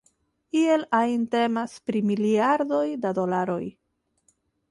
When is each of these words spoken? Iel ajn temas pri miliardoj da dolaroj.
Iel 0.61 0.85
ajn 0.99 1.27
temas 1.35 1.75
pri 1.89 2.01
miliardoj 2.11 2.83
da 3.05 3.11
dolaroj. 3.21 3.61